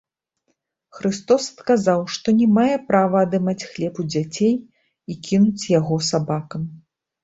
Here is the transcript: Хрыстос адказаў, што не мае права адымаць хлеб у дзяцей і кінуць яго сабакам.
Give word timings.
Хрыстос 0.99 1.45
адказаў, 1.53 1.99
што 2.17 2.27
не 2.39 2.47
мае 2.57 2.75
права 2.89 3.23
адымаць 3.29 3.57
хлеб 3.71 3.93
у 4.07 4.09
дзяцей 4.11 4.53
і 4.61 5.13
кінуць 5.33 5.63
яго 5.79 6.05
сабакам. 6.13 6.71